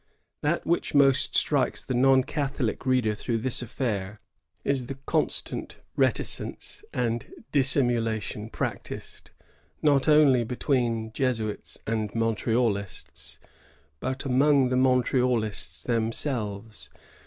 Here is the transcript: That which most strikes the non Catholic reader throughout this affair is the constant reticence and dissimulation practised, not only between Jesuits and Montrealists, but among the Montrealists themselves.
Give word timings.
That 0.41 0.65
which 0.65 0.95
most 0.95 1.35
strikes 1.37 1.83
the 1.83 1.93
non 1.93 2.23
Catholic 2.23 2.87
reader 2.87 3.13
throughout 3.13 3.43
this 3.43 3.61
affair 3.61 4.19
is 4.63 4.87
the 4.87 4.95
constant 5.05 5.79
reticence 5.95 6.83
and 6.91 7.31
dissimulation 7.51 8.49
practised, 8.49 9.29
not 9.83 10.07
only 10.07 10.43
between 10.43 11.13
Jesuits 11.13 11.77
and 11.85 12.11
Montrealists, 12.15 13.37
but 13.99 14.25
among 14.25 14.69
the 14.69 14.75
Montrealists 14.75 15.83
themselves. 15.83 16.89